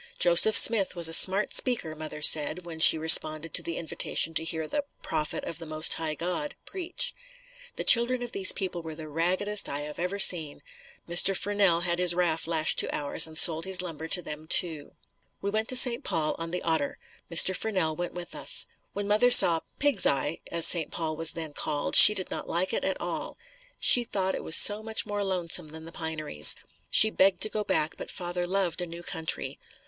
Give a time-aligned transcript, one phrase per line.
[0.17, 4.43] Joseph Smith was a smart speaker, mother said, when she responded to the invitation to
[4.43, 7.13] hear the "Prophet of the Most High God" preach.
[7.75, 10.63] The children of these people were the raggedest I have ever seen.
[11.07, 11.37] Mr.
[11.37, 14.93] Furnell had his raft lashed to ours and sold his lumber to them too.
[15.39, 16.03] We went to St.
[16.03, 16.97] Paul on the Otter.
[17.29, 17.55] Mr.
[17.55, 18.65] Furnell went with us.
[18.93, 20.89] When mother saw "Pig's Eye" as St.
[20.89, 23.37] Paul was then called, she did not like it at all.
[23.79, 26.55] She thought it was so much more lonesome than the pineries.
[26.89, 29.59] She begged to go back, but father loved a new country.